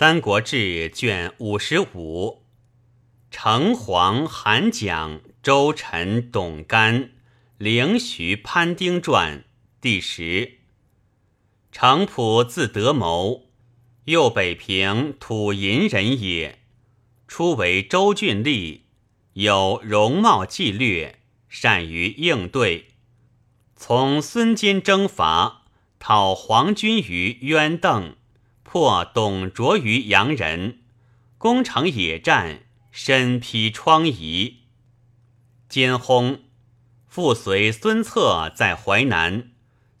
[0.00, 2.44] 三国志》卷五十五，
[3.30, 7.10] 城隍韩蒋周陈董干
[7.58, 9.44] 凌徐潘丁传
[9.78, 10.60] 第十。
[11.70, 13.50] 程普字德谋，
[14.06, 16.60] 右北平土银人也。
[17.28, 18.80] 初为州郡吏，
[19.34, 22.86] 有容貌纪略，善于应对。
[23.76, 25.64] 从孙坚征伐，
[25.98, 28.16] 讨黄军于渊邓。
[28.72, 30.78] 破董卓于阳人，
[31.38, 34.58] 攻城野战，身披疮痍。
[35.68, 36.42] 兼轰，
[37.08, 39.50] 复随孙策在淮南，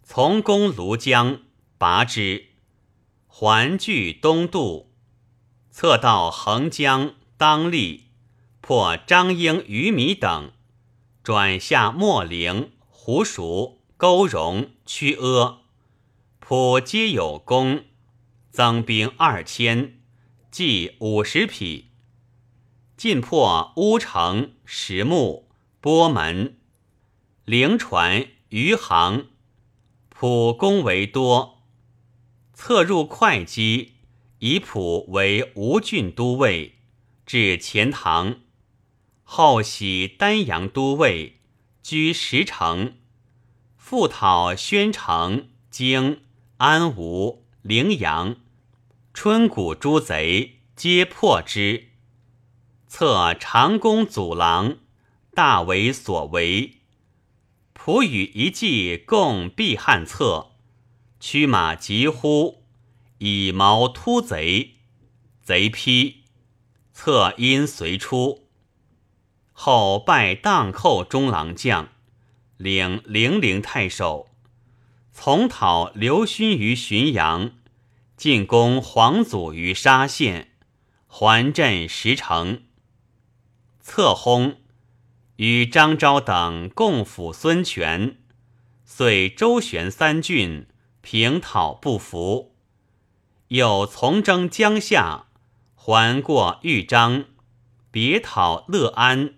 [0.04, 1.40] 从攻庐江，
[1.78, 2.50] 拔之，
[3.26, 4.92] 还据东渡。
[5.72, 8.04] 策到横江，当立，
[8.60, 10.52] 破张英、于米等，
[11.24, 15.62] 转下秣陵、湖蜀、勾荣、曲阿，
[16.38, 17.86] 普皆有功。
[18.50, 20.00] 增兵二千，
[20.50, 21.92] 计五十匹，
[22.96, 25.48] 进破乌城、石木、
[25.80, 26.58] 波门、
[27.44, 29.26] 灵船、余杭，
[30.08, 31.62] 普攻为多，
[32.52, 33.92] 策入会稽，
[34.40, 36.74] 以普为吴郡都尉，
[37.24, 38.40] 至钱塘，
[39.22, 41.38] 后徙丹阳都尉，
[41.84, 42.94] 居石城，
[43.76, 46.22] 复讨宣城、京、
[46.56, 47.39] 安吴。
[47.62, 48.36] 陵阳、
[49.12, 51.88] 春谷诸贼皆破之，
[52.86, 54.78] 策长弓阻狼，
[55.34, 56.78] 大为所为。
[57.74, 60.52] 仆与一骑共避汉策，
[61.20, 62.64] 驱马疾呼，
[63.18, 64.76] 以矛突贼，
[65.42, 66.22] 贼披，
[66.94, 68.48] 策因随出。
[69.52, 71.90] 后拜荡寇中郎将，
[72.56, 74.29] 领零陵太守。
[75.12, 77.52] 从讨刘勋于浔阳，
[78.16, 80.52] 进攻黄祖于沙县，
[81.06, 82.62] 还镇石城。
[83.80, 84.60] 策轰，
[85.36, 88.18] 与张昭等共辅孙权，
[88.84, 90.66] 遂周旋三郡，
[91.00, 92.54] 平讨不服。
[93.48, 95.26] 又从征江夏，
[95.74, 97.24] 还过豫章，
[97.90, 99.34] 别讨乐安，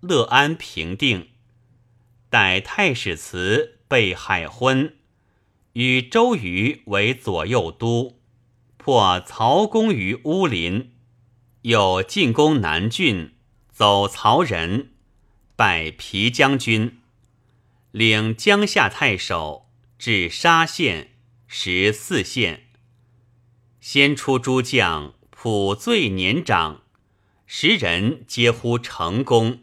[0.00, 1.30] 乐安平定。
[2.28, 4.97] 待太史慈被海昏。
[5.78, 8.18] 与周瑜为左右都，
[8.78, 10.90] 破曹公于乌林，
[11.62, 13.36] 又进攻南郡，
[13.70, 14.90] 走曹仁，
[15.54, 16.98] 拜皮将军，
[17.92, 21.12] 领江夏太守，至沙县，
[21.46, 22.64] 十四县。
[23.80, 26.82] 先出诸将，普最年长，
[27.46, 29.60] 时人皆呼成功，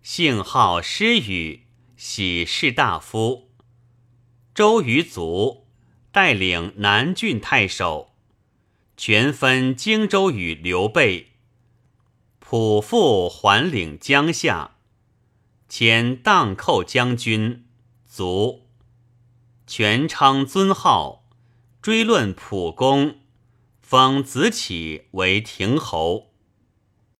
[0.00, 1.64] 姓号施宇，
[1.96, 3.43] 喜士大夫。
[4.54, 5.66] 周瑜卒，
[6.12, 8.12] 带领南郡太守，
[8.96, 11.32] 权分荆州与刘备。
[12.38, 14.76] 普复还领江夏，
[15.68, 17.64] 遣荡寇将军，
[18.08, 18.68] 卒。
[19.66, 21.24] 权称尊号，
[21.82, 23.16] 追论普公，
[23.80, 26.33] 封子启为亭侯。